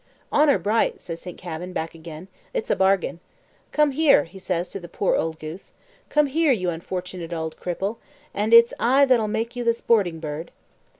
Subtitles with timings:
[0.33, 1.37] "Honour bright!" says St.
[1.37, 3.19] Kavin, back agin, "it's a bargain.
[3.71, 5.73] Come here!" says he to the poor old goose
[6.09, 7.97] "come here, you unfortunate ould cripple,
[8.33, 10.49] and it's I that'll make you the sporting bird."